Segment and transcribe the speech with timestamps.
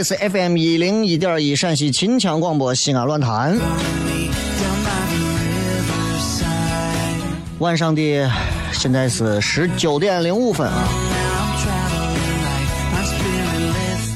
[0.00, 3.54] 里是 FM 一零一点一陕西秦腔广播西安论坛。
[7.58, 8.30] 晚上的
[8.72, 10.88] 现在是十九点零五分啊，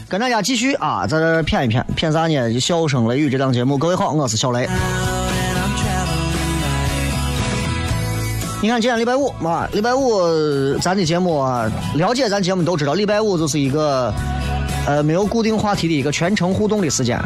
[0.09, 2.59] 跟大家继续啊，在这骗一骗，骗啥呢？
[2.59, 3.77] 笑声雷雨这档节目。
[3.77, 4.67] 各位好，我是小雷。
[8.63, 14.11] 你看今天礼拜五啊，礼拜五咱的节目啊，了解咱节目都知道，礼拜五就是一个
[14.87, 17.19] 呃没有固定话题的一个全程互动的时间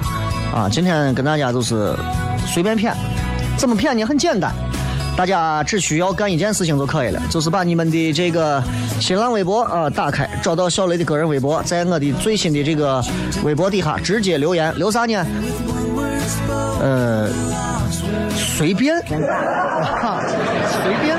[0.54, 0.68] 啊。
[0.70, 1.94] 今天跟大家就是
[2.46, 2.94] 随便骗，
[3.56, 4.04] 怎么骗呢？
[4.04, 4.52] 很简单，
[5.16, 8.62] 大家只需要干一件事情就可以了，就是把你们的这个
[9.00, 13.04] 新浪微博啊打开，找到小雷的个人微博，在我的最新的这个
[13.42, 15.24] 微博底下直接留言，留啥呢？
[16.80, 17.28] 呃，
[18.36, 20.22] 随便，啊
[20.82, 21.16] 随便。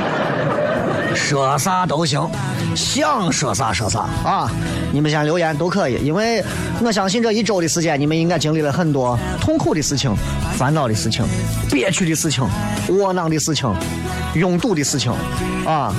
[1.15, 2.29] 说啥都行，
[2.75, 4.49] 想说啥说啥啊！
[4.91, 6.43] 你们先留言都可以，因为
[6.83, 10.13] 我相信这一周的时间，你们应该经历了很多痛苦的事情、
[10.57, 11.23] 烦恼的事情、
[11.71, 12.43] 憋屈的事情、
[12.89, 13.71] 窝囊的事情、
[14.33, 15.11] 拥堵的事情
[15.65, 15.93] 啊！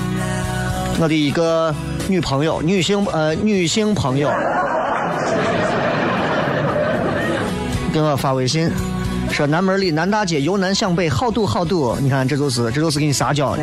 [0.99, 1.75] 我的一个
[2.09, 4.29] 女朋友，女性呃女性朋友，
[7.93, 8.71] 给我发微信
[9.31, 13.63] 说南门里南大街由南向北好堵好堵，你看这就是这就是给你撒娇的。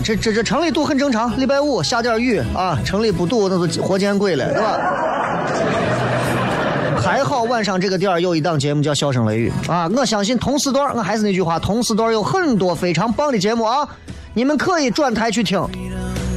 [0.00, 4.78] 这这这城里堵很正常，礼拜五下点雨啊，城里不堵那就活见鬼了，对吧？
[7.02, 13.88] 还好晚上这个点儿有一档节目叫《笑声雷雨》啊，我相信同时段，我还是那句话，同时段有很多非常棒的节目啊，
[14.34, 15.64] 你们可以转台去听。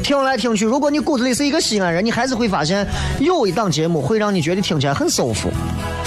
[0.01, 2.87] 听来听去，如果你骨子里是一个西安人，你还是会发现
[3.19, 5.49] 有一档节目会让你觉得听起来很舒服，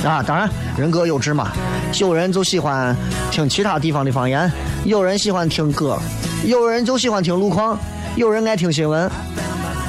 [0.04, 1.52] 啊，当然人各有志嘛，
[2.00, 2.96] 有人就喜欢
[3.30, 4.50] 听其他地方的方言，
[4.84, 5.98] 有人喜欢听歌，
[6.44, 7.78] 有人就喜欢听路况，
[8.16, 9.08] 有人爱听新闻。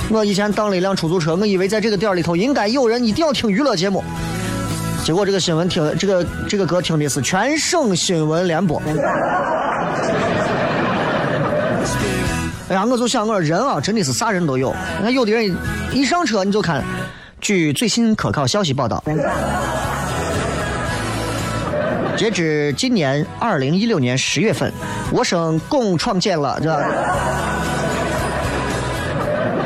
[0.09, 4.03] 我以前当了一辆出租车，我以为在这个店里头应该有人一定要听娱乐节目，
[5.03, 8.80] 结果这个新闻听这个这个歌听的是全省新闻联播。
[12.70, 14.76] 哎呀，我就想我说人啊，真的是啥人都有。
[15.00, 15.55] 你看有的人
[15.91, 16.84] 一上车你就看，
[17.41, 19.03] 据最新可靠消息报道，
[22.16, 24.72] 截止今年二零一六年十月份，
[25.12, 26.72] 我省共创建了这。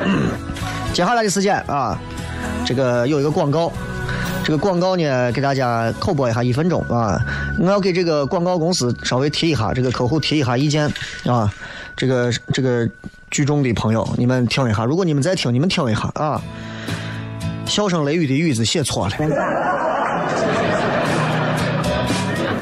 [0.06, 0.30] 嗯
[0.94, 2.00] 接下来的时间啊，
[2.66, 3.72] 这个有一个广告，
[4.44, 7.20] 这个广告呢给大家口播一下一分钟啊，
[7.60, 10.92] 我要给这个广告公司稍微提一下，这个客户提一下意见
[11.26, 11.54] 啊，
[11.96, 12.90] 这个这个
[13.30, 16.42] 剧中的朋友，你们听一下，如果你们在听，你们听一下啊，
[17.66, 19.16] 笑声雷雨的雨字写错了。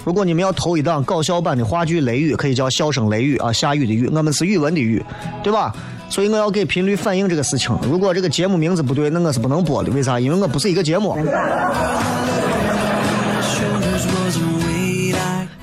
[0.05, 5.03] 如果你们要投一档搞笑版的话剧《雷雨》，可以叫笑声雷雨啊，下雨的雨，我们是语文的语，
[5.43, 5.75] 对吧？
[6.11, 7.75] 所以我要给频率反映这个事情。
[7.81, 9.91] 如果这个节目名字不对，那我是不能播的。
[9.91, 10.19] 为啥？
[10.19, 11.17] 因为我不是一个节目。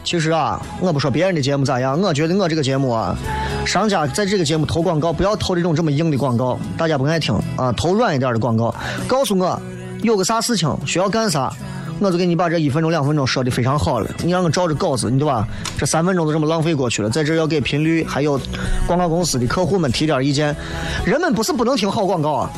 [0.03, 3.17] 其实啊，我不说别人的节目咋样，我觉得我这个节目啊，
[3.65, 8.75] 商家在这个节目投广告，不要投这种这么硬的广告，大家不爱听啊，投软一点的广告。
[9.07, 9.57] 告诉我
[10.03, 11.49] 有个啥事情需要干啥，
[12.01, 14.11] 我就给你把这一分钟两分钟说的非常好了。
[14.25, 15.47] 你让我照着稿子，你对吧？
[15.79, 17.09] 这三分钟就这么浪费过去了。
[17.09, 18.41] 在这要给频率还有
[18.87, 20.55] 广告公司的客户们提点意见。
[21.05, 22.51] 人们不是不能听好广告啊，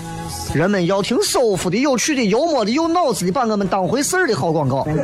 [0.54, 4.86] 人们要听舒服的、有趣的、幽默的、有脑子的，把我们当回事儿的好广告。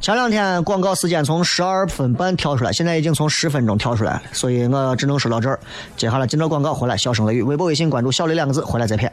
[0.00, 5.60] 前两天广告时间从十二分半跳出来，现在已经从十分钟跳出来了，所以我只能说到这儿。
[5.96, 9.12] 接下来进到广告，回来笑声雷雨，微博、微信关注“小雷”两个字，回来再骗。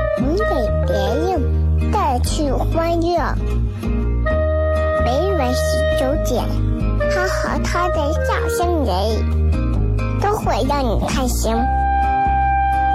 [0.21, 0.45] 你给
[0.85, 3.17] 别人带去欢乐。
[5.03, 5.59] 每晚十
[5.99, 6.43] 九点，
[7.09, 8.91] 他和他的笑声人，
[10.21, 11.51] 都会让你开心。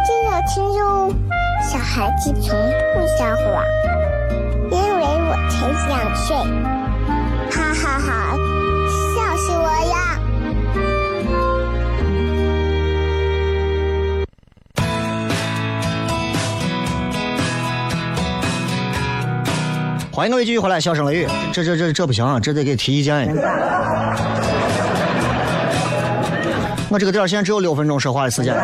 [0.04, 1.10] 记得听哟，
[1.60, 2.56] 小孩子从
[2.94, 3.64] 不撒谎，
[4.70, 6.75] 因为我才两岁。
[20.16, 23.32] 欢迎各位继续回来，笑声雷雨，这这这这不行，啊，这得给提意见呀。
[26.88, 28.60] 我这个点儿现在只有六分钟说话的时间，这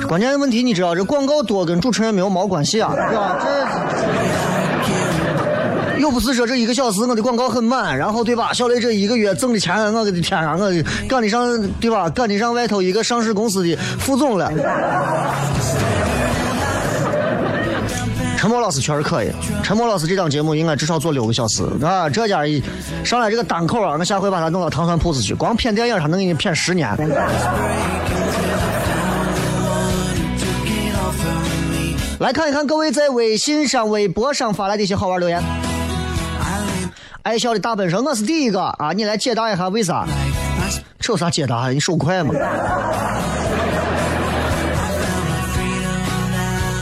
[0.00, 3.36] 这关键问题你知道，这广告多跟主持人没有毛关系啊，对吧？
[5.94, 8.50] 这又不是说这一个小时我的广告很满，然后对吧？
[8.54, 10.72] 小雷这一个月挣的钱，我的天啊，我
[11.06, 12.08] 赶得上对吧？
[12.08, 14.50] 赶得上外头一个上市公司的副总了。
[18.42, 19.30] 陈默老师确实可以，
[19.62, 22.10] 陈默老师这档节目应该至少做六个小时啊！
[22.10, 22.60] 这家一
[23.04, 26.90] 上来这个单口啊，我下回把他弄到糖蒜铺子去，光骗电影他能给你骗十年。
[32.18, 35.40] 来看一看各位在微信上、微博上发来的一些好玩留言。
[37.22, 38.90] 爱笑的大本说：“我是第一个啊！
[38.92, 40.04] 你来解答一下为啥？
[40.98, 41.68] 这有啥解答？
[41.68, 42.34] 你手快吗？”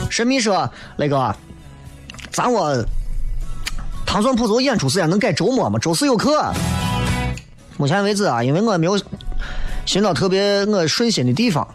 [0.08, 0.66] 神秘说
[0.96, 1.30] ：“雷哥。”
[2.30, 2.84] 咱我
[4.06, 5.78] 糖蒜铺子演出时间能改周末吗？
[5.78, 6.52] 周四有课。
[7.76, 9.00] 目前为止啊，因为我没有
[9.86, 11.66] 寻到特别我顺心的地方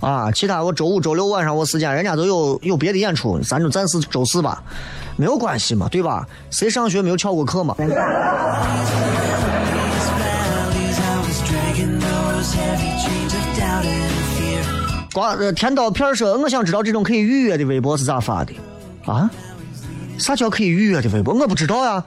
[0.00, 4.62] 啊，其他我周五、周六晚上我时间人家都有有别的演出，咱就暂时周四吧，
[5.16, 6.26] 没有关系嘛，对吧？
[6.50, 7.76] 谁上学没有翘过课嘛？
[15.12, 18.54] 瓜呃甜刀片说，我想知道这种可以预约的微博是咋发的
[19.04, 19.30] 啊？
[20.18, 21.34] 啥叫可以预约的微博？
[21.34, 22.02] 我不知道呀。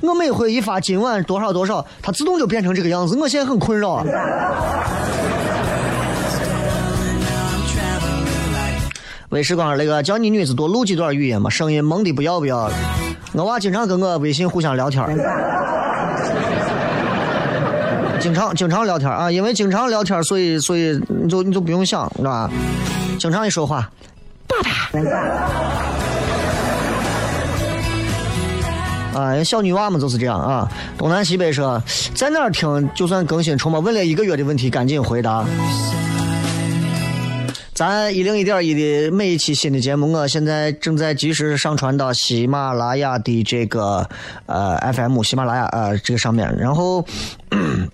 [0.00, 3.16] 我每回一发今晚多少多少，它自动就变成这个样子。
[3.16, 4.04] 我现在很困扰啊。
[9.30, 12.74] 微时光那个叫你女子多录几段语音嘛，声音萌的不要不要的。
[13.34, 15.04] 我娃经常跟我微信互相聊天
[18.20, 22.48] 经常经常聊天啊，因为经常聊天，所以所以你就你就不用想，是吧？
[23.18, 23.90] 经常一说话，
[24.46, 25.87] 爸爸。
[29.18, 30.70] 啊，小女娃们就是这样啊。
[30.96, 31.82] 东南西北说，
[32.14, 33.78] 在哪儿听就算更新充吗？
[33.80, 35.44] 问了一个月的问题，赶紧回答。
[37.74, 44.08] 咱一零一点一的每一期新的节目，我现在正在及时上传到喜马拉雅的这个
[44.46, 46.52] 呃 FM 喜马拉雅呃这个上面。
[46.58, 47.04] 然后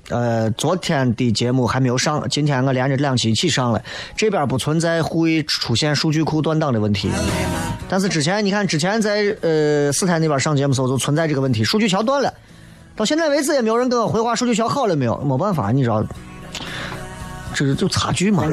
[0.08, 3.82] 呃昨天的节目还没有上，今天我连着两期一起上了。
[4.16, 7.10] 这边不存在会出现数据库断档的问题，
[7.88, 12.32] 但是之前你看之前在呃四台那边上节目时候就存在这个问题，数据桥断了。
[12.96, 15.16] 到现在为止也没有人跟我回话，数据桥好了没有？
[15.18, 16.04] 没办法，你知道，
[17.54, 18.44] 这是就差距嘛。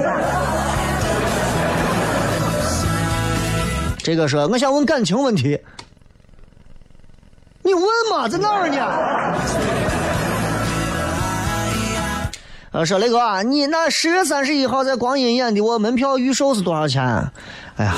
[4.04, 5.60] 这个是我想问感情问题，
[7.62, 8.78] 你问嘛，在哪儿呢？
[12.72, 17.32] 呃，说雷哥，你那十月三十一号在光阴演的我门票预售是多少钱？
[17.82, 17.96] 哎呀，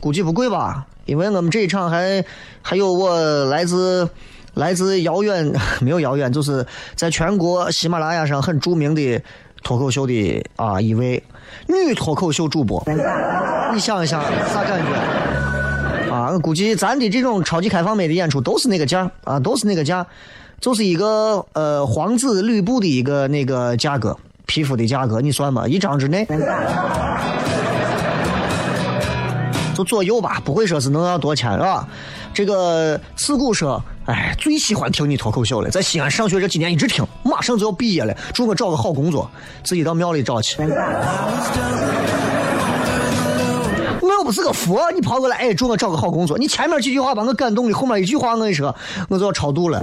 [0.00, 2.24] 估计不贵吧，因为我们这一场还
[2.60, 4.08] 还有我来自
[4.54, 9.22] 来自遥远 没有遥远，就是在全国喜马拉雅上很著名的
[9.62, 11.22] 脱口秀的啊一位
[11.68, 12.82] 女脱口秀主播，
[13.72, 14.20] 你想一想
[14.52, 16.12] 啥感觉？
[16.12, 20.04] 啊，我估计咱的这种超级开放麦的演出都是那个价啊，都是那个价。
[20.58, 26.26] 就是一个呃黄子吕布的一个那个价格，皮肤的价格，你算吧，一张之内，
[29.76, 31.86] 就左右吧，不会说是能要多钱是吧？
[32.32, 39.30] 这个自古说，哎，最喜欢听你脱口秀了，在西安上学这几年一直听，马上就要毕业了，祝我找个好工作，
[39.62, 40.62] 自己到庙里找去。
[44.00, 46.38] 我又不是个佛，你跑过来，哎，祝我找个好工作。
[46.38, 48.74] 你前面几句话把我感动的，后面一句话我跟你说，
[49.10, 49.82] 我就要超度了。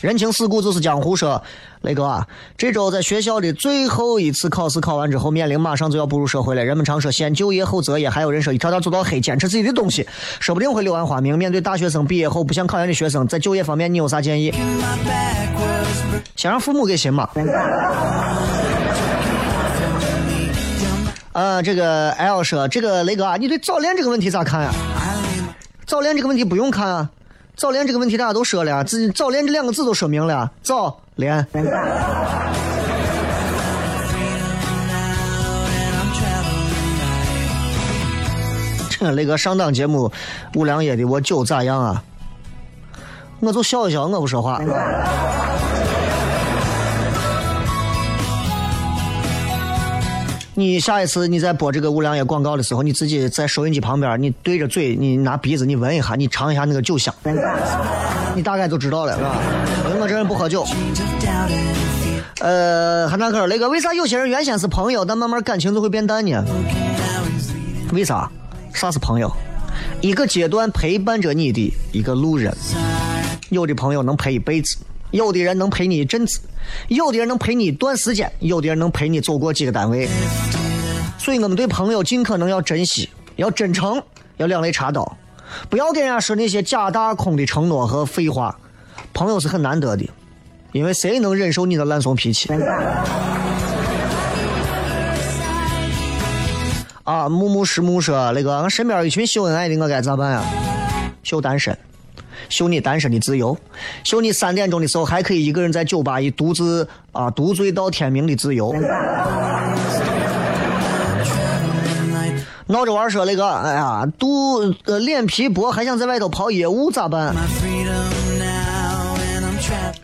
[0.00, 1.42] 人情世故就是江湖说，
[1.82, 2.26] 雷哥啊，
[2.56, 6.64] 这周在学校的最后一次考试考完之后，面临马上就要步入社会了。
[6.64, 10.06] 人们常说先就业后择业，还有人说一条道走到黑，坚持自己的东西，
[10.38, 11.38] 说不定会柳暗花明。
[11.38, 14.54] 面对大学生毕业后不想考研的学生，在就业方面你有啥建议？
[16.34, 17.28] 先让父母给信嘛。
[21.32, 24.72] 啊，这个 L 说，这个雷哥啊，你对早恋这个问题咋看呀？
[25.86, 27.10] 早恋这个问题不用看啊，
[27.60, 31.46] 早恋这个问题大家都说了，自早恋这两个字都说明了，早恋。
[38.88, 40.10] 这雷哥上档节目，
[40.54, 42.02] 五粮液的我酒咋样啊？
[43.40, 44.58] 我就笑一笑，我不说话。
[50.60, 57.14] 你下一次你在播这个五粮液广告的时候，你自己在收音机旁边，你对着嘴，你拿鼻子你闻一下，你尝一下那个酒香，
[58.36, 59.36] 你大概就知道了，是吧？
[59.88, 60.66] 因为我这人不喝酒。
[62.40, 66.44] 呃，韩大哥，雷哥，为啥有些人原先是朋友，但慢慢感情就会变淡呢？
[67.94, 68.30] 为啥？
[68.74, 69.32] 啥是朋友？
[70.02, 72.54] 一个阶段陪伴着你的一个路人。
[73.48, 74.76] 有的朋友能陪一辈子，
[75.10, 76.40] 有的人能陪你一阵子。
[76.88, 80.08] 有的人能陪你一段时间，有的人能陪你走过几个单位，
[81.18, 84.00] 所以我们对朋友尽可能要珍惜，要真诚，
[84.36, 85.16] 要两肋插刀，
[85.68, 88.56] 不要跟人家说那些假大空的承诺和废话。
[89.12, 90.08] 朋友是很难得的，
[90.72, 92.48] 因为谁能忍受你的烂怂脾气？
[97.02, 100.44] 啊，木木实木说那个，我身边一群秀恩爱的，我该咋办呀？
[101.24, 101.76] 秀单身。
[102.50, 103.56] 秀你单身的自由，
[104.04, 108.74] 秀你三点钟的时候还可以一个人在酒吧一独自啊独醉到天明的自由。
[112.66, 117.34] 闹着玩说那个，哎呀，肚呃脸皮薄还想在外头跑业务咋办？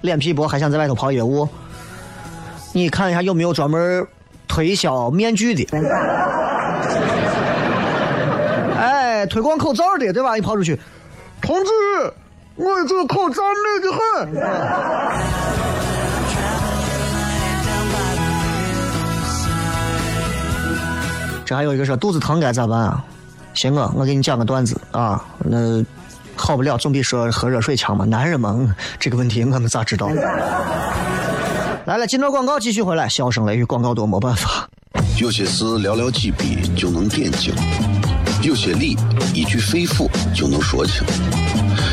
[0.00, 1.48] 脸皮薄还想在外头跑业务？
[2.72, 4.06] 你看一下有没有专门
[4.48, 5.64] 推销面具的？
[8.76, 10.34] 哎，推广口罩的对吧？
[10.34, 10.78] 你跑出去，
[11.40, 11.70] 同志。
[12.56, 14.00] 我这个口罩美得很。
[21.44, 23.04] 这还有一个说肚子疼该咋办啊？
[23.54, 25.84] 行啊，我给你讲个段子啊，那
[26.34, 28.04] 好不了总比说喝热水强嘛。
[28.04, 30.08] 男人嘛，这个问题我们咋知道？
[31.84, 34.68] 来了，进段广告继续回来，笑声雷雨广告多没办法。
[35.18, 37.54] 有些事寥寥几笔就能点睛，
[38.42, 38.96] 有些理
[39.32, 41.04] 一句肺腑就能说清。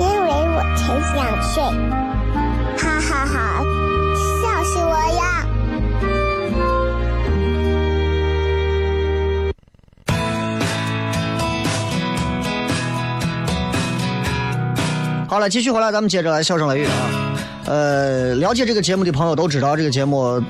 [0.00, 0.80] 因为我才
[1.14, 1.62] 想睡。
[2.78, 3.62] 哈哈哈，
[4.40, 5.22] 笑死我呀！
[15.28, 16.90] 好了，继续回来，咱们接着来笑声雷雨啊。
[17.66, 20.42] 呃，了解这个节目的朋友都知道，这个节目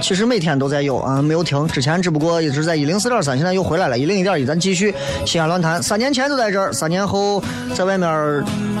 [0.00, 1.66] 其实每天都在有啊，没有停。
[1.68, 4.94] 之前只不过一直在一零四点三，现在又回来了，一零一点一，咱继续
[5.26, 5.82] 西安论坛。
[5.82, 7.42] 三年前就在这儿，三年后
[7.74, 8.08] 在外面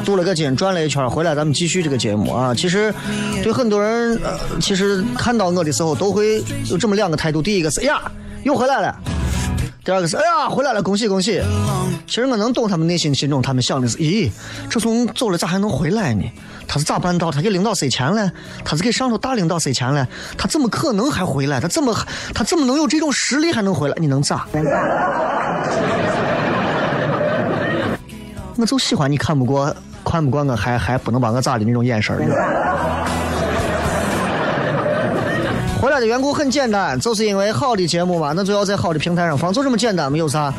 [0.04, 2.54] 镀了个金，转了一圈回来，咱们继续这个节目啊。
[2.54, 2.92] 其实
[3.42, 8.00] 对很多人，呃，其实看到我的时候都会有这么两个态度：第一个是哎呀，
[8.44, 8.94] 又回来了；
[9.84, 11.42] 第二个是哎呀，回来了，恭喜恭喜。
[12.06, 14.30] 其实我能懂他们内心心中，他们想的是：咦，
[14.70, 16.24] 这从走了咋还能回来呢？
[16.68, 17.30] 他是咋办到？
[17.32, 18.30] 他给领导塞钱了？
[18.64, 20.06] 他是给上头大领导塞钱了？
[20.36, 21.58] 他怎么可能还回来？
[21.58, 21.96] 他怎么
[22.34, 23.94] 他怎么能有这种实力还能回来？
[23.98, 24.46] 你能咋？
[28.56, 32.18] 我就喜欢你看不过看不惯我还还不能把我咋的那种眼神儿。
[35.80, 40.52] 回来的缘故很简单，就是因为好的节目嘛，那就要在好的平台上放，就这么简单，没有啥，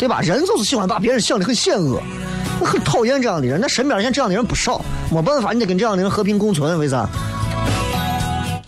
[0.00, 0.20] 对吧？
[0.20, 2.02] 人就是喜欢把别人想的很险恶，
[2.60, 3.60] 我 很讨厌这样的人。
[3.60, 4.80] 那身边现在这样的人不少，
[5.10, 6.78] 没办法，你得跟这样的人和平共存。
[6.78, 7.08] 为啥？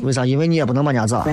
[0.01, 0.25] 为啥？
[0.27, 1.25] 因为你也不能把人家咋。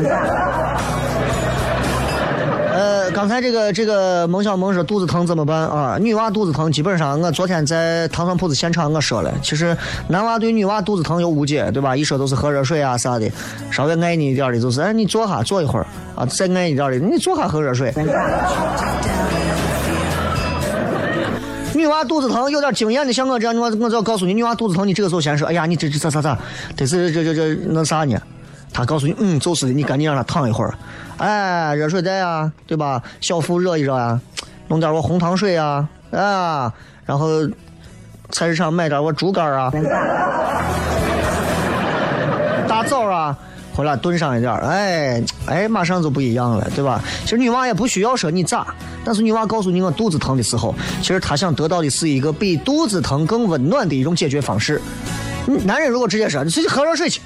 [2.75, 5.98] 呃，刚才这个这个萌小萌说肚子疼怎么办啊？
[6.01, 11.95] 女娃肚子疼，基本上我昨天在糖蒜铺子现场我说了，其实男娃对女娃肚子疼有误解，对吧？
[11.95, 13.29] 一说都是喝热水啊啥的，
[13.69, 17.93] 稍微爱你一点的，就是哎你坐下坐一会儿啊，再爱一点的你坐下喝热水。
[21.83, 26.39] 女娃肚子疼，有点经验的像我这样，我我就要告诉你，女娃肚子疼，你这个时候先说，哎呀，你这这咋咋咋，
[26.77, 28.17] 这是这这这那啥呢？
[28.71, 30.73] 他告诉你，嗯，就是的，你赶紧让他躺一会儿，
[31.17, 33.03] 哎，热水袋啊，对吧？
[33.19, 34.17] 小腹热一热呀，
[34.69, 36.71] 弄点我红糖水啊，啊，
[37.05, 37.45] 然后
[38.29, 39.69] 菜市场买点我猪肝啊，
[42.65, 43.37] 大枣啊，
[43.74, 47.01] 回来炖上一点，哎哎，马上就不一样了，对吧？
[47.24, 48.68] 其实女娃也不需要说你咋，
[49.03, 54.81] 但是女娃告诉你我肚子疼的时候，其实她想得到的是一个比肚子疼更温暖的一种解决方式。
[55.66, 57.20] 男人如果直接说你去喝热水去。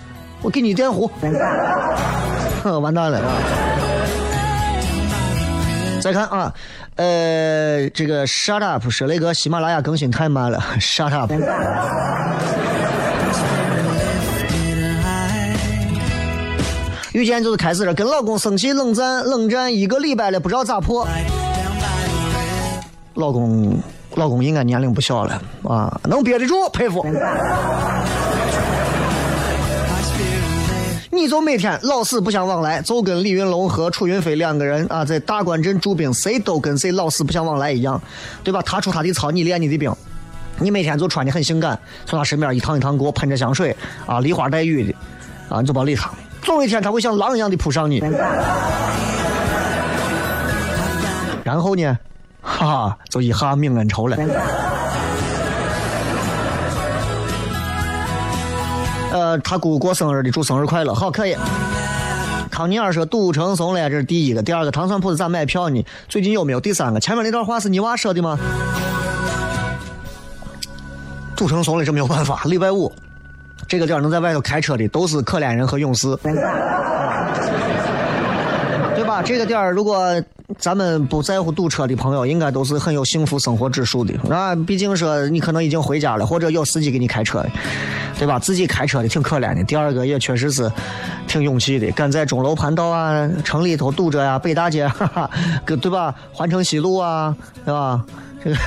[0.43, 1.09] 我给你电壶，
[2.63, 3.19] 完蛋了。
[5.99, 6.53] 再看啊，
[6.95, 11.33] 呃，这个 shut up 说那个喜马拉雅更新太慢了，shut up。
[17.17, 21.07] 遇见就是开始了，跟老公生气冷战冷战一个礼拜了，不知道咋破。
[23.15, 23.75] 老公，
[24.13, 27.03] 老公应该年龄不小了啊，能憋得住，佩服。
[31.09, 37.99] 你就每天老死不相往来，就跟李云龙和楚云飞两个人啊，在大关镇驻兵，谁都跟谁老死不相往来一样，
[38.43, 38.61] 对吧？
[38.63, 39.91] 他出他的操，你练你的兵，
[40.59, 43.75] 你每天就穿的很性感，从他身边一趟一趟给我喷着香水
[44.05, 44.95] 啊，梨花带雨的
[45.49, 46.11] 啊，你就别理他，
[46.47, 48.01] 总有一天他会像狼一样的扑上你。
[51.43, 51.99] 然后呢，
[52.41, 54.15] 哈哈，就一下泯恩仇了。
[59.11, 61.35] 呃，他姑过生日的，祝生日快乐，好，可以。
[62.49, 65.85] 康尼尔说赌城怂了，这是第一个，第二个糖蒜铺子咋买票呢？
[66.07, 66.99] 最近有没有第三个？
[67.01, 68.39] 前面那段话是你娃说的吗？
[71.35, 72.39] 赌城怂了，这没有办法。
[72.45, 72.89] 礼拜五
[73.67, 76.15] 这个点能在外头开车的都是可怜人和勇士，
[78.95, 79.21] 对吧？
[79.23, 80.21] 这个点儿如果
[80.57, 84.55] 咱们不在乎堵车的朋友，应该都是很有幸福生活指数的啊。
[84.55, 87.45] 毕竟说你可能已经回家了，或者有司机给你开车。
[88.19, 88.39] 对吧？
[88.39, 89.63] 自己开车的挺可怜的。
[89.65, 90.71] 第二个也确实是
[91.27, 95.29] 挺勇气的，敢在钟楼盘道啊、城里头堵着呀、北大街，哈哈，
[95.67, 96.15] 对吧？
[96.33, 98.03] 环城西路啊，对吧？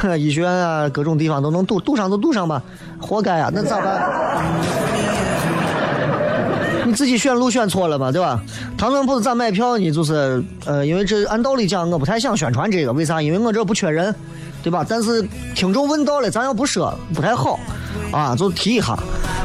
[0.02, 2.62] 这个医学院啊，各种地方都能堵，堵上就堵上吧，
[3.00, 3.50] 活该啊！
[3.52, 4.02] 那咋办？
[6.84, 8.42] 你自己选路选错了嘛，对吧？
[8.76, 9.90] 唐僧铺子咋买票呢？
[9.92, 13.22] 就是呃，因为这按道理讲，我不太想宣传这个，为啥？
[13.22, 14.14] 因为我这不缺人，
[14.62, 14.84] 对吧？
[14.88, 15.22] 但是
[15.54, 17.58] 听众问到了，咱要不说不太好
[18.12, 18.98] 啊，就提一下。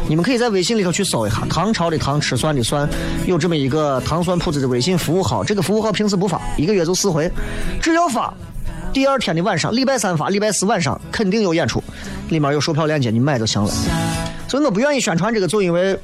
[0.08, 2.88] 你们可以在微信里头去搜一下“唐朝的唐吃蒜的蒜”，
[3.26, 5.44] 有这么一个糖蒜铺子的微信服务号。
[5.44, 7.32] 这个服务号平时不发，一个月就四回，
[7.82, 8.32] 只要发，
[8.96, 11.84] 第二天的晚上，礼拜三发，礼拜四晚上肯定有演出，
[12.30, 13.70] 里面有售票链接，你买就行了。
[14.48, 16.00] 所以我不愿意宣传这个，就因为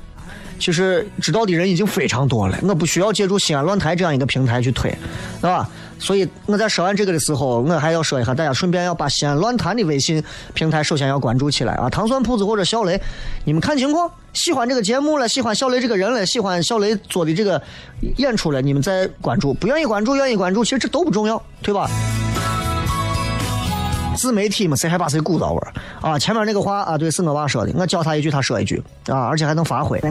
[0.59, 4.93] 其实知道的人已经非常多了，我不需要借助西安论坛这样一个平台去推，
[5.39, 5.69] 对吧？
[5.99, 10.21] 所以我在说完这个的时候，我还要说一下，大家顺便要把西安论坛的微信
[10.53, 11.89] 平台首先要关注起来啊！
[11.89, 13.01] 糖蒜铺子或者小雷，
[13.45, 17.61] 你们看情况，喜欢这个节目了，喜欢小雷这个人了，喜欢小雷做的这个
[18.17, 21.89] 演出了，你们再关注；不愿意关注，愿意关注，其实这都不重要，对吧？
[24.21, 26.19] 自媒体嘛，谁还把谁鼓捣玩啊？
[26.19, 29.99] 前面那个话啊，对，是我爸说的，我教他一句，他说一句啊，而且还能发挥。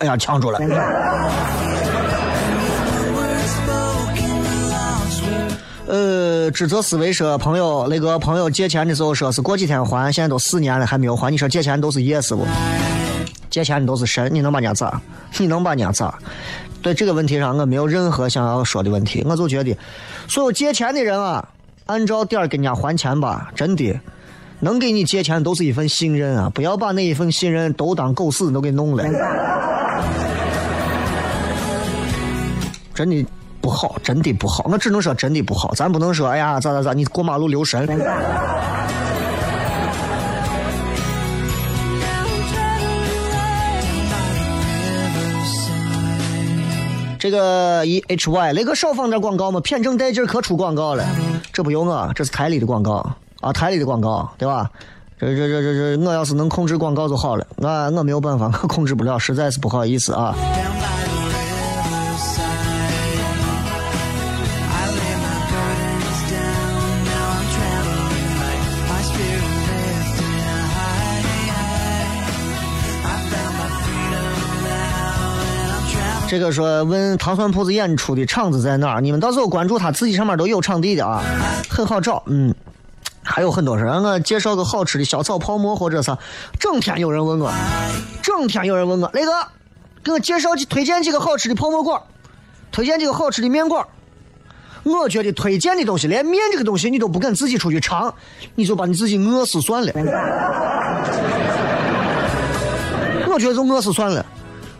[0.00, 0.58] 哎呀，呛住了。
[5.86, 11.30] 呃，指责思维说，朋友那个朋友借钱的时候说是过几天还，现在都四年了还没有还。
[11.30, 12.46] 你说借钱都是 yes 不？
[13.56, 15.00] 借钱的都是神，你能把人家咋？
[15.38, 16.18] 你能把人家咋？
[16.82, 19.24] 对这个问题上，我没有任何想要说的问题。
[19.26, 19.74] 我就觉得，
[20.28, 21.48] 所有借钱的人啊，
[21.86, 23.98] 按照点儿给人家还钱吧，真的。
[24.60, 26.52] 能给你借钱都是一份信任啊！
[26.54, 29.04] 不要把那一份信任都当狗屎都给弄了，
[32.94, 33.26] 真的
[33.62, 34.68] 不好，真的不好。
[34.70, 37.86] 我只能说真的不好，咱不能说哎呀咋咋咋，你过马路留神。
[47.28, 51.04] 这个 E H Y 雷哥少放点广告嘛，片正带劲可出广告了，
[51.52, 53.04] 这不由我，这是台里的广告。
[53.40, 54.70] 啊，台里的广告，对吧？
[55.18, 57.44] 这这这这这，我要是能控制广告就好了。
[57.56, 60.36] 我我没有办法，我控制不了，实在是不好意思啊。
[76.28, 79.00] 这个说问糖蒜铺子演出的场子在哪儿？
[79.00, 81.22] 你们到时候关注他自己上面都有场地的啊，
[81.68, 82.54] 很好找，嗯。
[83.28, 86.16] 还有很多事，让我介绍个好吃的小草泡馍或者啥。
[86.60, 87.52] 整天有人问我，
[88.22, 89.32] 整天有人问我，雷哥，
[90.04, 92.00] 给我介绍推荐几个好吃的泡馍馆，
[92.70, 93.84] 推荐几个好吃的面馆。
[94.84, 98.14] 我觉得推荐的东西，连面这个东西你都不敢自己出去尝，
[98.54, 99.92] 你就把你自己饿死算了。
[103.28, 104.24] 我觉得就饿死算了，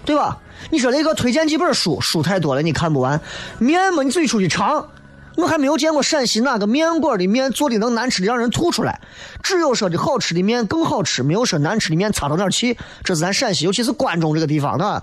[0.04, 0.38] 对吧？
[0.70, 3.20] 你说雷哥推荐几本书，书太多了你看不完，
[3.58, 4.88] 面嘛你自己出去尝。
[5.36, 8.98] 我还没有见过陕西哪个面馆的面做的能难吃的让人吐出来，
[9.42, 12.74] 只有说的好吃的面更好吃，没有说难吃的面差到哪儿去。
[13.04, 15.02] 这是咱陕西，尤其是关中这个地方的。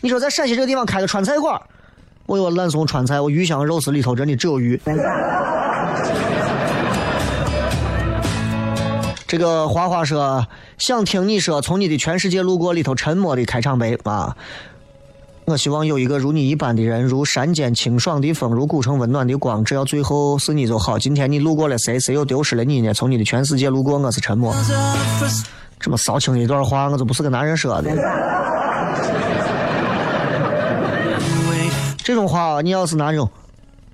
[0.00, 1.60] 你说在陕西这个地方开个川菜馆，
[2.24, 4.80] 我有烂怂川菜，我鱼香肉丝里头真的只有鱼。
[9.26, 10.46] 这个花花说
[10.78, 14.34] 想听你说从你的全世界路过里头沉默的开场白啊。
[15.48, 19.64] 我希望有一个如你一般的人，如山间清爽的风，如古城温暖的光。
[19.64, 20.98] 只要最后是你就好。
[20.98, 21.98] 今天你路过了谁？
[21.98, 22.92] 谁又丢失了你呢？
[22.92, 24.54] 从你的全世界路过，我是沉默。
[25.80, 27.90] 这么骚情一段话，我就不是个男人说的。
[31.96, 33.26] 这种话，你要是那种，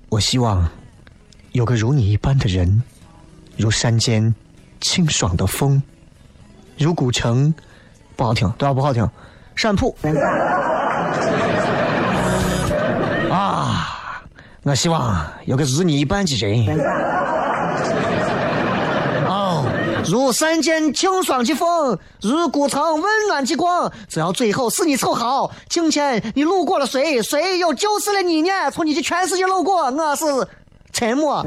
[0.09, 0.67] 我希望
[1.53, 2.83] 有个如你一般的人，
[3.55, 4.35] 如山间
[4.81, 5.81] 清爽的风，
[6.77, 7.55] 如古城，
[8.17, 8.73] 不好听，对吧？
[8.73, 9.09] 不好听。
[9.55, 9.95] 陕普。
[14.65, 16.65] 我希望有个如你一般的人。
[19.29, 19.63] 哦，
[20.09, 23.91] 如山间清爽的风，如古城温暖的光。
[24.09, 27.21] 只要最后是你凑好，今天你路过了谁？
[27.21, 28.71] 谁又救死了你呢？
[28.71, 30.25] 从你的全世界路过，我是
[30.91, 31.45] 沉默。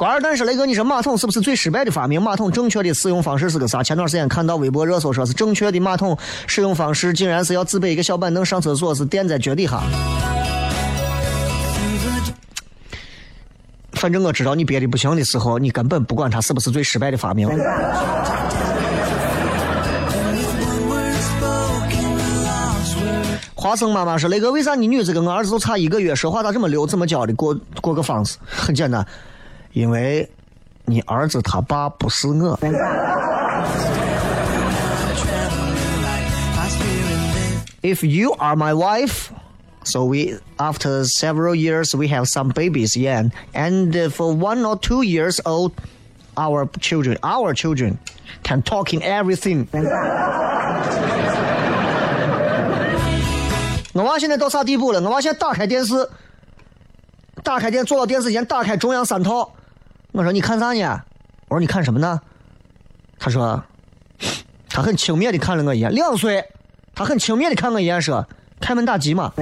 [0.00, 2.22] 瓜二蛋说：“雷哥，你说马桶是不是最失败的发明？
[2.22, 3.82] 马桶正确的使用方式是个啥？
[3.82, 9.82] 前段时间看到微博热搜，说是正确的马桶使用方式，竟然是要自备一个小板凳上厕所，是垫在脚底下。
[13.92, 17.46] 反正我知道你憋的不行的时候，你根本不管它是不是最失败的发明。”
[23.54, 27.34] 华生妈妈说：“雷哥，为啥你女子跟我儿子都差一个月，说话咋这么溜，怎么教的？
[27.34, 29.06] 过过个方式，很简单。”
[29.73, 30.29] 因为
[30.85, 32.57] 你儿子他爸不是我。
[37.81, 39.29] If you are my wife,
[39.83, 45.03] so we after several years we have some babies, yeah, and for one or two
[45.03, 45.73] years old,
[46.35, 47.99] our children, our children,
[48.43, 49.67] can talk in everything.
[53.93, 54.99] 我娃现在到啥地步了？
[55.01, 56.09] 我娃现在打开电视，
[57.43, 59.53] 打开电坐到电视前，打开中央三套。
[60.12, 61.00] 我说你看啥呢？
[61.48, 62.20] 我说你看什么呢？
[63.18, 63.62] 他说，
[64.68, 65.92] 他很轻蔑的看了我一眼。
[65.92, 66.44] 两岁，
[66.94, 68.26] 他很轻蔑的看我一眼，说
[68.60, 69.32] ：“开门大吉嘛。”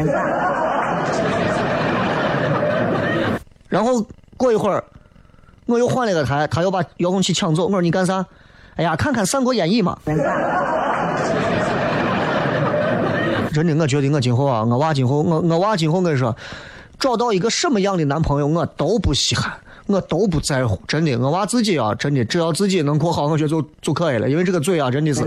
[3.68, 4.85] 然后过一会儿，
[5.66, 7.66] 我又换了个台，他又把遥控器抢走。
[7.66, 8.26] 我说你干啥？
[8.76, 9.98] 哎呀，看看《三国演义》嘛。
[13.52, 16.37] 真的，我觉得我今后啊，我娃今后，我我娃今后，我跟你说，
[16.98, 19.52] 找到一个什么样的男朋友，我都不稀罕。
[19.88, 24.29] 我都不在乎，真的，我娃自己啊，真的，只要自己能过好，我觉得就就可以了。
[24.29, 25.22] 因为这个嘴啊，真的是。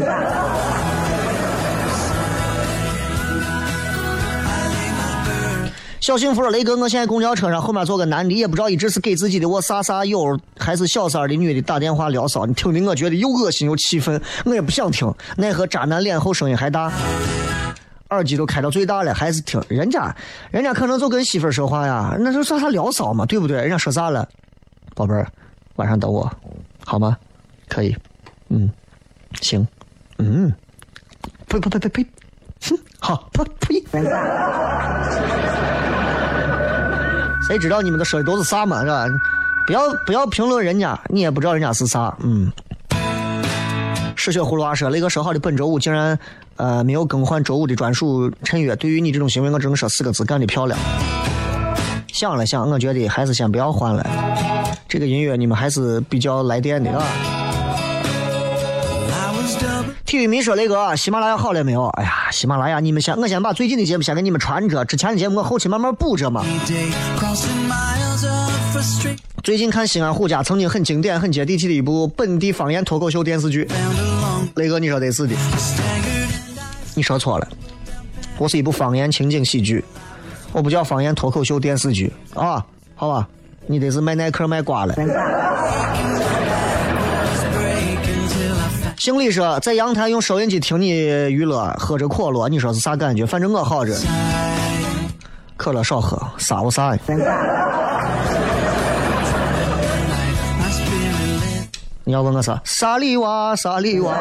[6.00, 16.92] 小幸福雷哥，我现在公交车上后面坐个男的，也不知道一直是给自己的我啥啥友，还是小三的女的打电话聊骚，你听的我觉得又恶心又气愤，我也不想听，奈何渣男脸厚声音还大。
[18.12, 20.16] 耳机都开到最大了，还是听人家，
[20.52, 23.58] 人家可能就跟媳妇儿说话呀，那就算他聊骚嘛，对不对？
[23.58, 24.28] 人家说啥了？
[25.02, 25.28] 宝贝儿，
[25.78, 26.32] 晚上等我，
[26.86, 27.18] 好吗？
[27.68, 27.98] 可以，
[28.50, 28.70] 嗯，
[29.42, 29.68] 行，
[30.20, 30.54] 嗯，
[31.48, 32.06] 呸呸呸呸呸，
[32.70, 33.84] 哼，好，呸呸。
[37.48, 38.82] 谁知道你们的说的都是啥嘛？
[38.82, 39.08] 是吧？
[39.66, 42.52] 不要不要评论人家，你也不知道人家是啥，嗯。
[44.16, 46.20] 嗜血葫芦娃说：“雷哥说好的本周五竟然，
[46.58, 48.76] 呃，没有更换周五的专属衬乐。
[48.76, 50.80] 对于你这种行为，我只能说四个字：干得漂亮。
[52.14, 54.61] 想了想，我觉得还是先不要换了。
[54.92, 57.02] 这个音乐你们还是比较来电的啊。
[60.06, 61.88] 体育迷说：雷哥，喜马拉雅好了没有？
[61.92, 66.44] 哎呀，喜马拉雅，你们先，我先把最近的节目先给你们传着，之前的节目我后期慢慢补着嘛。
[69.42, 73.66] 最近看西安虎家曾经很经典、很接地气的一部本地方言脱口秀电视剧。
[74.56, 75.34] 雷哥，你说得是的，
[76.96, 77.48] 你说错了，
[78.38, 79.82] 我是一部方言情景喜剧，
[80.52, 83.26] 我不叫方言脱口秀电视剧啊，好吧？
[83.72, 84.94] 你得是卖耐克卖瓜了。
[88.98, 93.26] 姓李说在阳台用收音机听你娱乐，喝着可乐，你说是啥感觉？
[93.26, 93.96] 反正我好着，
[95.56, 96.94] 可乐少喝，啥无啥。
[102.04, 102.60] 你要问我啥？
[102.66, 104.14] 沙里娃，沙里娃。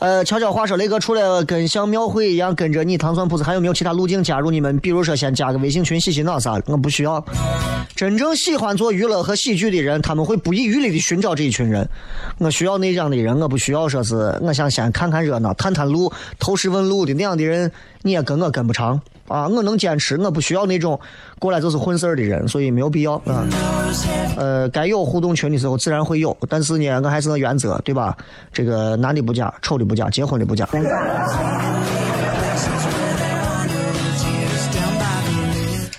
[0.00, 4.78] 呃，悄悄话说，雷哥除了跟像庙会一样跟着你糖蒜铺子，还有没有其他路径加入你们？
[4.78, 6.64] 比如说，先加个微信群，洗洗脑啥的。
[6.68, 7.22] 我不需要。
[7.94, 11.86] 真正喜欢做娱乐和喜剧的人，他们会不遗余力的寻找这一群人。
[12.38, 18.98] 我需要那样的人，我不需要说是我想先看看热闹、探探路、投石问路的那样的人，你也跟我跟不长。
[19.30, 20.98] 啊，我能坚持，我不需要那种
[21.38, 23.46] 过来就是混事儿的人，所以没有必要啊。
[24.36, 28.16] 呃，该有互动群的时候自然会有，但是呢，我还是个原则，对吧？
[28.52, 30.66] 这个男的不加，丑的不加，结婚的不加。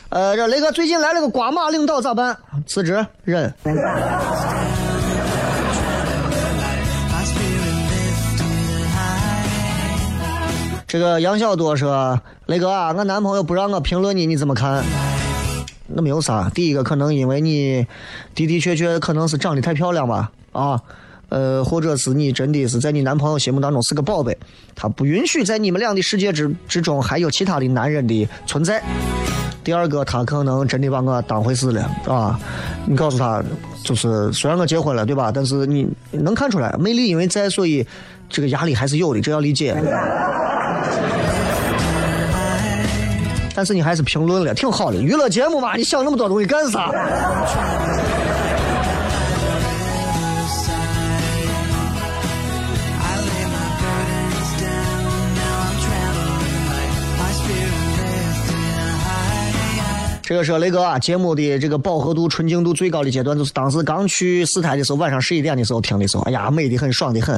[0.10, 2.38] 呃，这雷哥最近来了个瓜马领导咋办？
[2.68, 3.54] 辞职，忍。
[10.86, 12.20] 这个杨小多说
[12.52, 14.84] ：“雷哥啊，我男朋友不让我评论你，你怎么看？
[15.88, 16.52] 那没有啥。
[16.54, 17.88] 第一个可能因为你
[18.36, 20.78] 的的确确可能是长得太漂亮吧，啊，
[21.30, 24.38] 呃，或者是你真的是在你男朋友心目当中是个宝贝，
[24.76, 28.84] 他不允许在你们俩的世界之之中还有其他的男人的存在。
[29.64, 32.38] 第二个，他可能真的把我当回事了，啊，
[32.86, 33.42] 你告诉他，
[33.82, 35.32] 就是虽然我结婚了，对吧？
[35.34, 37.88] 但是你能看出来，魅力因为在，所以
[38.30, 39.74] 这个压力还是有的，这要理解。”
[43.54, 45.02] 但是你还是评论了，挺好的。
[45.02, 46.90] 娱乐节目嘛，你想那么多东西干啥？
[60.24, 67.36] 这个是雷哥啊，节目的这个饱和度、纯净度最高的阶段，就是当时刚去四台的时候，晚上十一点的时候听的时候，哎呀，美的很，爽的很。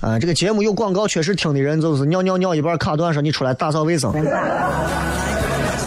[0.00, 4.12] 啊，这个节目有广告，确实听的人就是尿尿尿一半卡断，说你出来打扫卫生。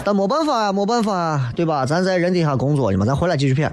[0.04, 1.86] 但没办法呀，没办法呀，对吧？
[1.86, 3.72] 咱在人底下工作的嘛，咱回来继续片。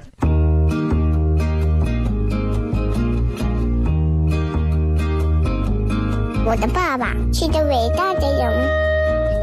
[6.46, 8.70] 我的爸爸是个伟大的人，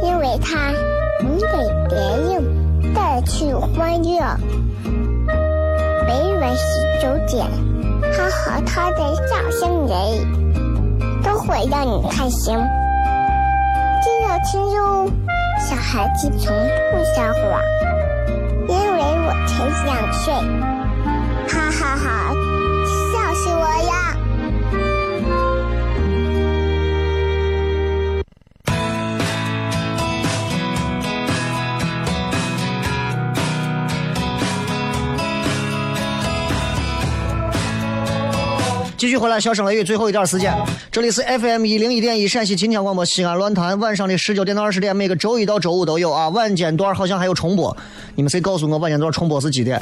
[0.04, 0.72] 因为他
[1.22, 1.46] 能给
[1.88, 1.96] 别
[2.32, 2.58] 人。
[2.94, 4.20] 带去欢乐，
[6.06, 7.46] 每晚十九点，
[8.16, 9.92] 他和他的笑声人，
[11.22, 12.56] 都会让你开心。
[14.00, 15.10] 记得听哟，
[15.58, 16.54] 小孩子从
[16.92, 17.60] 不撒谎，
[18.68, 20.32] 因为我才两岁。
[21.48, 22.32] 哈哈哈，
[23.12, 24.07] 笑死我了！
[38.98, 40.52] 继续回来，小声雷雨，最后一段时间。
[40.90, 46.28] 这里是 FM 一零一点一陕西秦腔广播西安论坛，晚上的十九点到二十点，每个周一到周五都有啊。
[46.30, 47.76] 晚间段好像还有重播，
[48.16, 49.80] 你们谁告诉我晚间段重播是几点？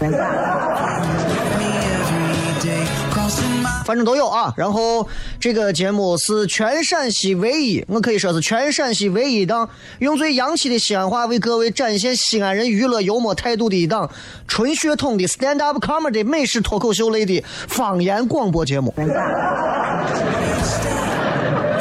[3.87, 4.53] 反正都有啊。
[4.57, 5.09] 然后
[5.41, 9.69] 这个节目是全陕西唯一，我可以说是全陕西唯一档
[10.01, 14.11] 用最洋气的西安话为各位展现西安人娱乐幽默态度的一档
[14.49, 18.93] 纯血统的 stand up comedy 美式脱口秀类的方言广播节目。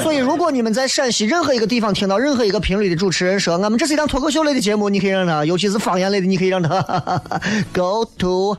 [0.02, 6.80] 所以，如果你们在陕西任何一个地方听到任何一个频率的主持人说，我们这是一档脱口秀类的节目，你可以让他，尤其是方言类的，你可以让他
[7.74, 8.56] go to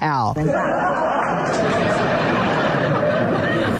[0.00, 0.34] hell。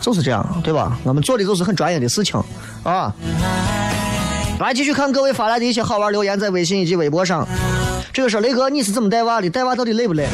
[0.03, 0.99] 就是这样，对吧？
[1.05, 2.39] 我们做的就是很专业的事情
[2.83, 3.15] 啊。
[4.59, 7.47] 来继续看各位发来的一些好玩留言，在微信以及微博上。
[8.13, 9.49] 这个说雷哥，你是怎么带娃的？
[9.49, 10.29] 带娃到底累不累？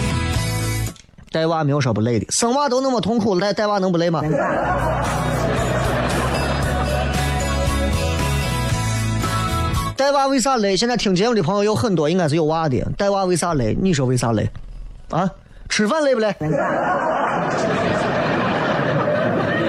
[1.31, 4.23] 带娃没有说不累的，生娃都那么痛苦了，带带娃能不累吗？
[9.97, 10.77] 带娃为啥累？
[10.77, 12.83] 现在听节目的朋友有很多，应该是有娃的。
[12.97, 13.77] 带娃为啥累？
[13.81, 14.49] 你说为啥累？
[15.11, 15.29] 啊？
[15.69, 16.35] 吃饭累不累？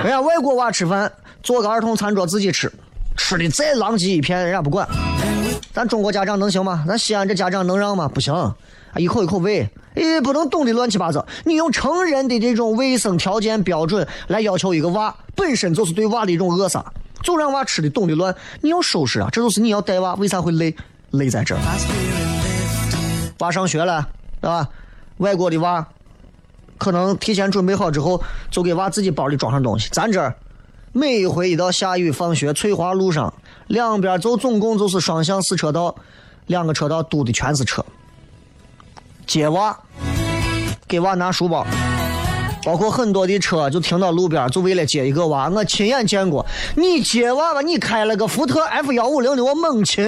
[0.01, 1.11] 人家外国娃吃饭，
[1.43, 2.71] 做个儿童餐桌自己吃，
[3.17, 4.87] 吃的再狼藉一片，人家不管。
[5.73, 6.85] 咱中国家长能行吗？
[6.87, 8.07] 咱西安这家长能让吗？
[8.07, 8.33] 不行，
[8.95, 11.25] 一口一口喂，哎，不能动的乱七八糟。
[11.43, 16.83] 你用成人的这种卫生条件标准来要求一个娃，本身就是对娃的一种扼杀。
[17.21, 19.27] 就让娃吃的动的乱，你要收拾啊！
[19.29, 20.73] 这就是你要带娃，为啥会累？
[21.11, 21.59] 累在这儿。
[23.39, 24.07] 娃上学了，
[24.39, 24.65] 对吧？
[25.17, 25.85] 外国的娃
[26.79, 29.87] 可能提前准备好之后，就给娃自己包里装上东西。
[29.91, 30.33] 咱这儿
[30.91, 33.31] 每一回一到下雨放学，翠华路上
[33.67, 35.93] 两边就总共就是双向四车道，
[36.47, 37.85] 两个车道堵的全是车。
[39.27, 39.77] 接娃，
[40.87, 41.63] 给娃拿书包。
[42.65, 45.49] 包括很多的车就停到路边，就为了接一个娃。
[45.49, 50.05] 我亲眼见过，你接娃娃，你开了个福特 F 幺五零的，我猛禽。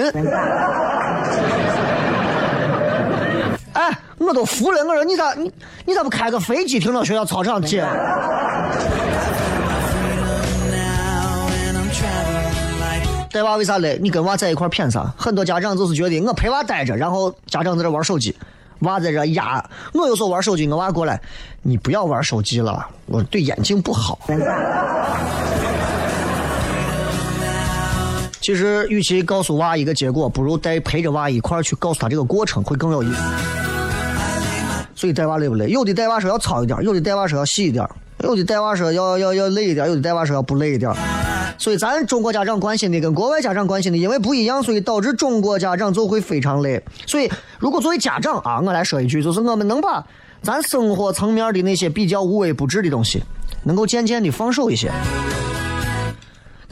[4.22, 4.84] 我都服了。
[4.84, 5.50] 我说你咋你
[5.84, 7.82] 你咋不开个飞机停到学校操场去？
[13.30, 13.98] 带娃为啥累？
[14.02, 15.10] 你跟娃在一块谝啥？
[15.16, 18.36] 很多家长就是觉得我陪娃待着，然后家长在这玩手机。
[18.80, 21.20] 娃在这压，我有时候玩手机，我娃过来，
[21.62, 24.18] 你不要玩手机了，我对眼睛不好。
[28.40, 33.22] 其实，与其告诉娃一个结果，不如带陪着娃一块去告诉他这个过程，会更有意思。
[35.02, 35.68] 所以带娃累不累？
[35.68, 37.84] 有的带娃说要糙一点，有的带娃说要细一点，
[38.20, 40.94] 有的带娃说要要要累一点，有的带娃说要不累一点。
[41.58, 46.80] 所以咱中国家长关心的跟国外家长关心的因为不一样，所以导致中国家长就会非常累。
[47.04, 50.06] 所以如果作为家长啊，我来说一句，就是我们能把
[50.40, 53.20] 咱生活层面的那些比较无微不至的东西，
[53.64, 54.88] 能够渐渐的放手一些，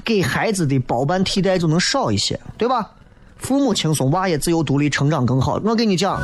[0.05, 2.93] 给孩子的包办替代就能少一些，对吧？
[3.39, 5.61] 父母轻松，娃也自由独立，成长更好。
[5.65, 6.21] 我跟你讲，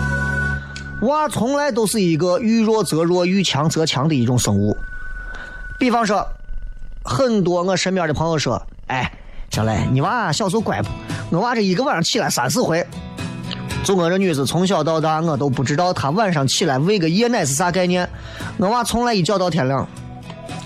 [1.03, 4.77] 娃从来都是一个遇弱则弱，遇强则强的一种生物。
[5.79, 6.27] 比方说。
[7.09, 9.09] 很多我身边的朋友说：“哎，
[9.49, 10.89] 小雷，你娃小时候乖不？
[11.31, 12.85] 我娃这一个晚上起来三四回。
[13.85, 18.11] 就我这女子从小到大，我都不知道她晚上起来喂个夜奶是啥概念。
[18.57, 19.89] 我娃从来一觉到天亮，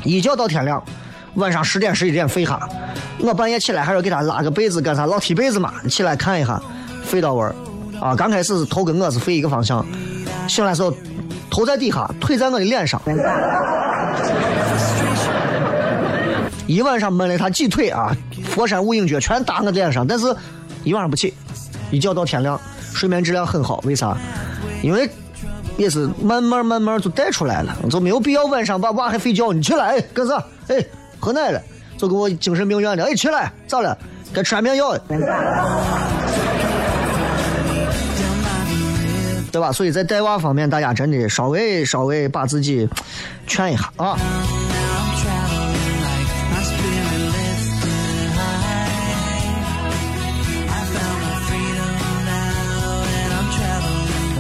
[0.03, 0.83] 一觉到天亮，
[1.35, 2.67] 晚上十点十一点睡哈。
[3.19, 5.05] 我半夜起来还要给她拉个被子干啥？
[5.05, 5.75] 老踢被子嘛。
[5.91, 6.59] 起来看一下，
[7.05, 7.55] 睡到位儿
[8.01, 8.17] 啊。
[8.17, 9.85] 刚开始是头跟我是睡一个方向，
[10.51, 10.93] 醒来时候
[11.49, 13.01] 头在底下，腿在我的脸上。”
[16.67, 18.17] 一晚上闷了他几腿啊！
[18.45, 20.33] 佛山无影脚全打我脸上，但是
[20.85, 21.35] 一晚上不起，
[21.91, 22.61] 一觉到天亮，
[22.93, 23.81] 睡眠质量很好。
[23.85, 24.17] 为啥？
[24.81, 25.11] 因为
[25.77, 29.53] 也是慢慢慢慢就带出来了，就没有必要晚上把娃还睡觉。
[29.53, 30.45] 你起来，哎，干啥？
[30.69, 30.85] 哎，
[31.19, 31.61] 喝奶了，
[31.99, 33.05] 就给我精神病院的。
[33.05, 33.99] 哎，起来，咋了？
[34.33, 34.97] 该吃安眠药。
[39.53, 39.73] 对吧？
[39.73, 42.89] 所以在带娃方面，大家真的稍微稍微把自己
[43.47, 44.17] 劝一下啊。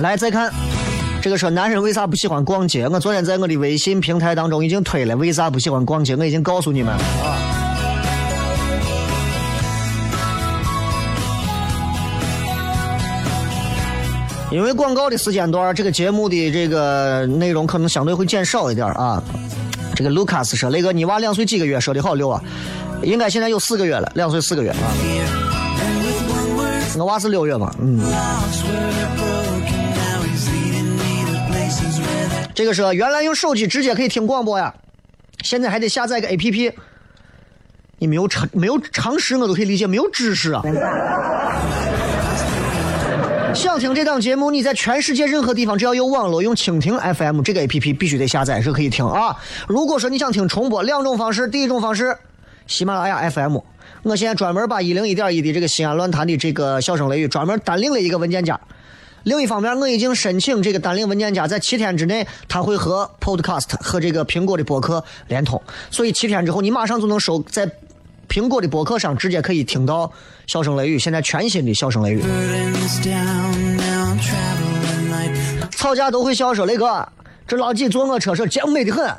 [0.00, 0.50] 来，再看
[1.20, 2.88] 这个说男人为啥不喜欢逛街？
[2.88, 6.16] 我昨天在我的微信平台当中已经推了，为啥不喜欢逛街？
[6.16, 7.49] 我已经告诉你们啊。
[14.52, 19.22] 因为广告的时间段，这个节目的这个内容可能相对会减少一点啊。
[19.94, 21.78] 这个卢卡斯说：“雷哥，你娃两岁几个月？
[21.78, 22.42] 说的好溜啊，
[23.02, 24.76] 应该现在有四个月了，两岁四个月啊。
[26.98, 28.00] 我娃是六月嘛，嗯。”
[32.52, 34.74] 这个说原来用手机直接可以听广播呀，
[35.42, 36.72] 现在还得下载个 A P P。
[37.98, 40.62] 你没有尝没有常识，我都可以理解，没有知识啊。
[43.54, 49.36] 想听这档节目，你在全世界任何地方只要有网络，用蜻蜓 F M 这个 A P P 必须得下载是可以听啊。
[49.66, 52.16] 如果说你想听重播，两种方式，第一种方式，
[52.66, 53.58] 喜马拉雅 F M，
[54.02, 58.58] 我现在专门把一零一点一的这个西安论坛的这个笑声雷雨专门单另了一个文件夹。
[59.24, 67.70] 另一方面，我已经申请这个单领文件夹，在七天之内，它会和 Podcast 和这个苹果的播客连通，所以七天之后，你马上就能收在
[68.30, 70.06] 苹果的博客上，直接可以听到
[70.46, 72.22] 《笑声雷雨》现在全新的《笑声雷雨》。
[75.72, 77.04] 吵架都会笑说：“雷哥，
[77.48, 79.12] 这老几坐我车说，姐美的很，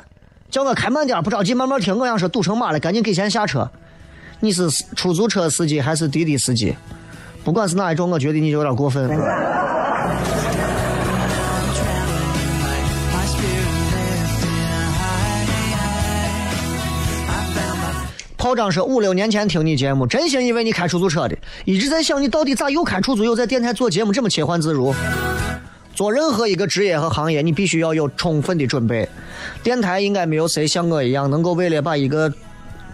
[0.50, 1.94] 叫我开慢点，不着急，慢慢听。
[1.94, 3.70] 我想说堵成马了，赶紧给钱下车。
[4.40, 6.74] 你是出租车司机还是滴滴司机？
[7.44, 9.10] 不管是哪一种，我觉得你有点过分。
[18.42, 24.92] 炮仗说五六年前听你节目，真心以为你开出租车的，一直在想你到底咋又开出租又在电台做节目，这么切换自如。
[25.94, 29.08] 做任何一个职业和行业，你必须要有充分的准备。
[29.62, 32.32] 电台应该没有谁像我一样，能够为了把一个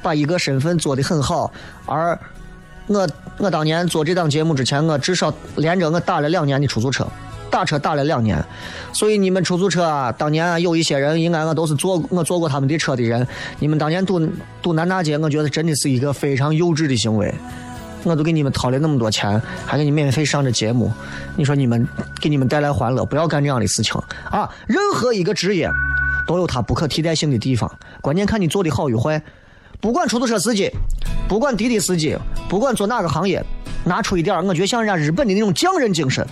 [0.03, 1.51] 把一个身份做得很好，
[1.87, 2.21] 而
[2.87, 7.09] 我我当年做这档节目之前，我至少连着我打了两年的出租车，
[7.51, 8.43] 打车打了两年。
[8.93, 13.27] 所以你们出租车啊，当年啊有一些人，应该我都是坐我坐过他们的车的人。
[13.59, 14.21] 你们当年堵
[14.63, 17.35] 堵南大街，我觉得真的是一个非常幼稚的行为。
[18.05, 20.91] 我都给你们掏了那么多钱，还给你免费上这节目，
[21.37, 21.87] 你说你们
[22.21, 24.49] 给你们带来欢乐，不要干这样的事情啊！
[24.69, 25.69] 任何一个职业
[26.25, 27.71] 都有它不可替代性的地方，
[28.01, 29.21] 关键看你做的好与坏。
[29.81, 30.71] 不管出租车司机，
[31.29, 32.17] 不管滴滴司机，
[32.49, 33.45] 不管做哪个行业，
[33.85, 36.25] 拿出一点，我觉得像人家日本的那种匠人精神，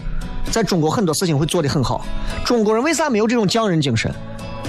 [0.51, 2.05] 在中国很多事情会做得很好。
[2.44, 4.12] 中国人为啥没有这种匠人精神？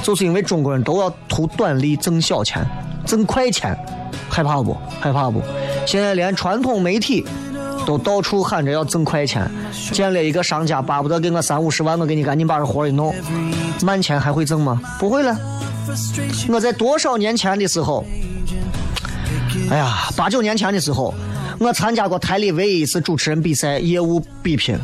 [0.03, 2.63] 就是因为中国人都要图短利、挣小钱、
[3.05, 3.75] 挣快钱，
[4.29, 4.77] 害怕不？
[4.99, 5.41] 害怕不？
[5.85, 7.25] 现在连传统媒体
[7.85, 9.49] 都到处喊着要挣快钱，
[9.91, 13.13] 见了一个商家巴不得给我三五十万，我给你赶紧把这活儿一弄，
[13.81, 14.79] 慢钱还会挣吗？
[14.99, 15.35] 不会了。
[16.49, 18.05] 我在多少年前的时候，
[19.71, 21.13] 哎呀，八九年前的时候，
[21.59, 24.77] 我参加过台里唯一一次主持人比赛业务比拼。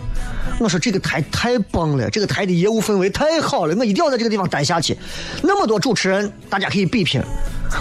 [0.63, 4.97] 我说这个台太棒了，这个台的业务氛围太好了，我一定要在这个地方待下去。
[5.41, 7.21] 那么多主持人，大家可以比拼，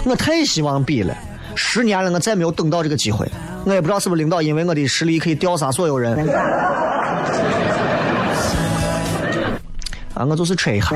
[0.03, 1.15] 我太希望比了。
[1.55, 3.25] 十年了，我再没有等到这个机会。
[3.63, 6.13] 我也不知道是不是领导因为我的实力可以吊杀所有人。
[10.13, 10.89] 啊，我就是吹一下。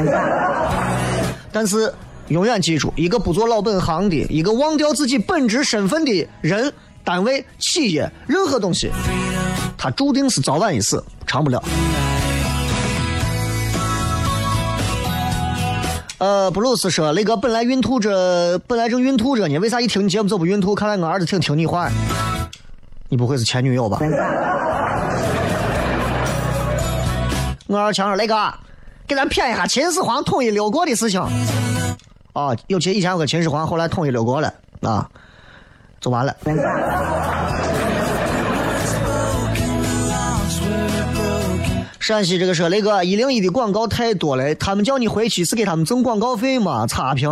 [1.52, 1.94] 但是
[2.28, 6.74] 永远记住，一个不做老本行的，一个忘掉自己本职身份的人、
[7.06, 8.92] 单位、企业，任何东西，
[9.78, 11.62] 他注定是早晚一死，长不了。
[16.18, 20.74] 呃，布鲁斯说，雷哥本来孕吐着，本来正孕吐着呢，为啥一听你节目就不孕吐？
[20.74, 21.92] 看来我儿子挺听你话。
[23.08, 24.00] 你不会是前女友吧？
[27.68, 28.52] 我儿强说，雷哥，
[29.08, 31.22] 给咱谝一下秦始皇统一六国的事情。
[32.34, 34.52] 啊，有秦以前有个秦始皇，后来统一六国了
[34.82, 35.08] 啊，
[36.02, 36.36] 就完了。
[42.08, 46.88] 陕西这个说，雷哥，一零一的广告太多了，他们叫你回去是给他们挣广告费吗？
[46.88, 47.30] 差评，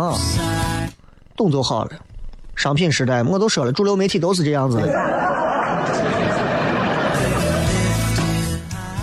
[1.34, 1.92] 懂就好了。
[2.54, 4.84] 商品时代，我都说了，主流媒体都是这样子的。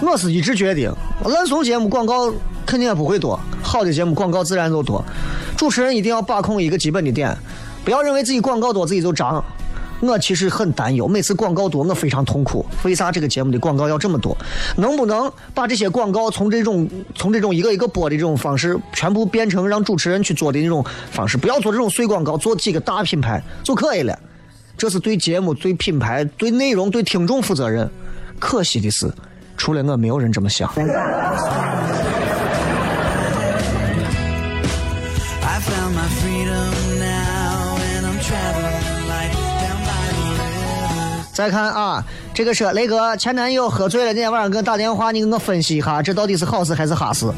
[0.05, 0.95] 我是一直觉得，
[1.25, 2.31] 烂怂节目广告
[2.67, 5.03] 肯定也不会多，好的节目广告自然就多。
[5.57, 7.35] 主持人一定要把控一个基本的点，
[7.83, 9.43] 不要认为自己广告多自己就涨。
[10.03, 12.65] 我其实很担忧，每次广告多，我非常痛苦。
[12.83, 14.37] 为啥这个节目的广告要这么多？
[14.75, 21.37] 能不能把这些广告从这种从这种一个一个播的这种方式，全部变成让主持人去做的那种方式？
[21.37, 24.17] 不要做这种碎广告，做几个大品牌就可以了。
[24.77, 27.89] 这是对节目、对品牌、对内容、对听众负责任。
[28.39, 29.09] 可惜的是，
[29.55, 30.69] 除了我，没有人这么想。
[41.33, 47.25] 再看啊，这个是雷哥前男友喝醉了，那天晚上给我打电话，你给我分析一下，这到底是好事还是哈事？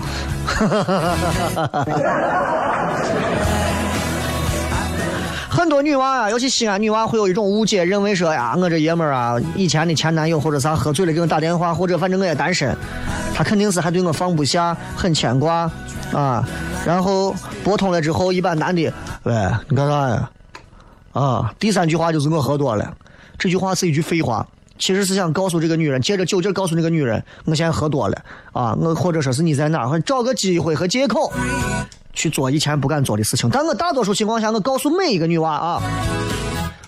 [5.49, 12.75] 很多女娃啊，尤其西安女娃会有一种误解，认为说呀，我这爷们儿啊，以前的前男友或者啥喝醉了给我打电话，或者反正我也单身，
[13.33, 15.71] 他肯定是还对我放不下，很牵挂
[16.11, 16.43] 啊。
[16.85, 17.33] 然后
[17.63, 18.91] 拨通了之后，一般男的，
[19.23, 19.33] 喂，
[19.69, 20.29] 你干啥呀？
[21.13, 22.93] 啊，第三句话就是我喝多了，
[23.37, 28.17] 这句话是一句废话，其实是想告诉这个女人，借着酒劲告诉那个女人，我现在喝多了
[28.53, 31.31] 啊，我或者说是你在哪儿，找个机会和借口
[32.13, 33.49] 去做以前不敢做的事情。
[33.49, 35.81] 但我大多数情况下，我告诉每一个女娃啊，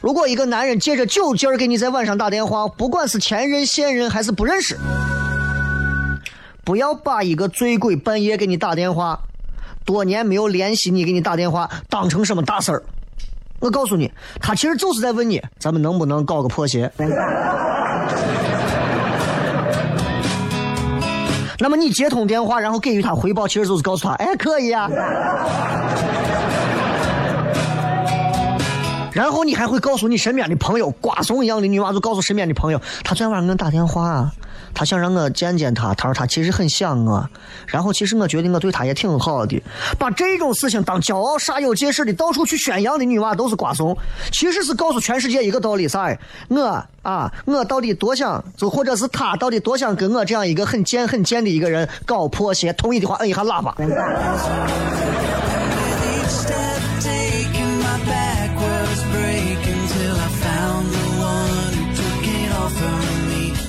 [0.01, 4.77] 如果一个男人借着酒劲儿给你在晚上打电话，不管是前任、现任还是不认识，
[6.63, 9.19] 不要把一个醉鬼半夜给你打电话，
[9.85, 12.83] 多年没有联系你给你打电话当成什么大事儿。
[13.59, 16.91] 我告诉你，他其实就是在问你，咱们能不能搞个破鞋？
[21.59, 24.87] 那么你接通电话，然后给予他回报，其实就是告诉他，哎，可以啊。
[29.11, 34.31] 然后你还会告诉你身边的朋友，瓜怂一样的女娃就告诉身边的朋友，她昨天晚上给我打电话，
[34.77, 37.27] 他想让我见见他，他说他其实很想我，
[37.65, 39.59] 然后其实我觉得我对他也挺好的。
[39.97, 43.97] 把这种事情当骄傲、煞有介事的到处去宣扬的女娃都是瓜怂，
[44.31, 46.15] 其实是告诉全世界一个道理：啥？
[46.49, 52.71] 我啊，我到底多想，就或者是他到底多想跟我这样一个很贱、很贱的一个人搞破鞋？
[52.73, 53.75] 同意的话摁一下喇叭。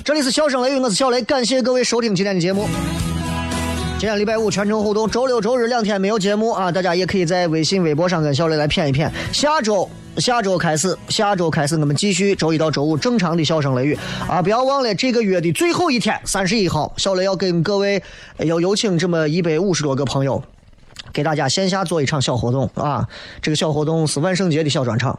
[0.09, 2.67] 这里是笑声雷雨，我是小雷，感谢各位收听今天的节目。
[3.99, 9.11] 今天礼拜五全程互动，周六周日两天没有节目啊，大家也可以在微信、微博上跟小雷来谝一谝。
[9.35, 9.87] 下周
[10.17, 14.41] 下周开始，下周开始我们继续周一到周五正常的笑声雷雨啊！
[14.41, 18.03] 不要忘了这个月的最后一天，三十一号，小雷要跟各位
[18.39, 20.43] 要有请这么一百五十多个朋友，
[21.13, 23.07] 给大家线下做一场小活动啊！
[23.43, 25.19] 这个小活动是万圣节的小专场，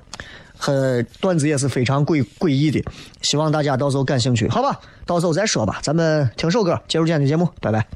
[0.60, 2.84] 很段子也是非常诡诡异的，
[3.22, 4.78] 希望大家到时候感兴趣，好吧？
[5.06, 7.88] 到时候再说吧，咱们听首歌，结束今天的节目，拜拜。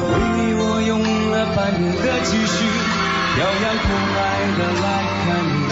[0.00, 2.64] 为你我用了半年的积蓄，
[3.34, 4.16] 漂洋过海
[4.56, 4.86] 的来
[5.26, 5.66] 看你。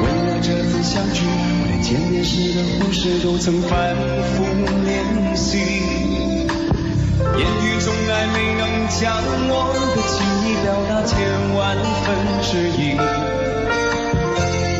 [0.00, 3.94] 为了这次相聚，我连见面时的呼视都曾反
[4.34, 4.44] 复
[4.84, 6.27] 练习。
[7.18, 9.18] 言语从来没能将
[9.50, 11.18] 我的情意表达千
[11.54, 11.58] 万
[12.04, 12.06] 分
[12.42, 12.94] 之一。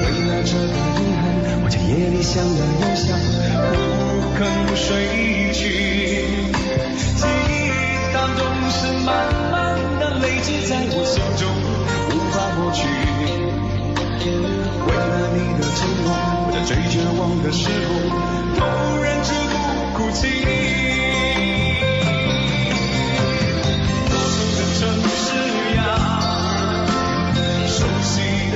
[0.01, 1.22] 为了这个遗憾，
[1.62, 3.18] 我在夜里想了又想，
[3.74, 3.76] 不
[4.39, 4.41] 肯
[4.76, 4.86] 睡
[5.53, 5.61] 去。
[7.16, 7.51] 记忆
[8.14, 9.11] 当中是慢
[9.51, 9.57] 慢
[9.99, 11.43] 的累积在我心中，
[12.11, 12.86] 无法抹去。
[14.86, 16.07] 为了你的承诺，
[16.47, 17.91] 我在最绝望的时候，
[18.55, 18.62] 都
[19.03, 20.22] 忍止不哭泣。